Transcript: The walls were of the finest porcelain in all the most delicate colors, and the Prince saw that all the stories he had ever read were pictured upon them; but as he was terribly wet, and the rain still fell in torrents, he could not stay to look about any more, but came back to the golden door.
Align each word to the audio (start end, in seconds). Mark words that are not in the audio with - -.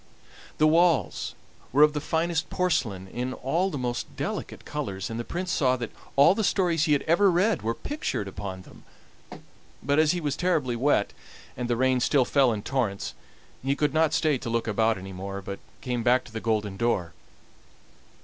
The 0.57 0.65
walls 0.65 1.35
were 1.71 1.83
of 1.83 1.93
the 1.93 2.01
finest 2.01 2.49
porcelain 2.49 3.07
in 3.07 3.33
all 3.33 3.69
the 3.69 3.77
most 3.77 4.07
delicate 4.15 4.65
colors, 4.65 5.11
and 5.11 5.19
the 5.19 5.23
Prince 5.23 5.51
saw 5.51 5.77
that 5.77 5.91
all 6.15 6.33
the 6.33 6.43
stories 6.43 6.85
he 6.85 6.93
had 6.93 7.03
ever 7.03 7.29
read 7.29 7.61
were 7.61 7.75
pictured 7.75 8.27
upon 8.27 8.63
them; 8.63 8.83
but 9.83 9.99
as 9.99 10.11
he 10.13 10.19
was 10.19 10.35
terribly 10.35 10.75
wet, 10.75 11.13
and 11.55 11.69
the 11.69 11.77
rain 11.77 11.99
still 11.99 12.25
fell 12.25 12.51
in 12.51 12.63
torrents, 12.63 13.13
he 13.63 13.75
could 13.75 13.93
not 13.93 14.11
stay 14.11 14.39
to 14.39 14.49
look 14.49 14.67
about 14.67 14.97
any 14.97 15.13
more, 15.13 15.39
but 15.39 15.59
came 15.81 16.01
back 16.01 16.23
to 16.23 16.31
the 16.31 16.41
golden 16.41 16.77
door. 16.77 17.13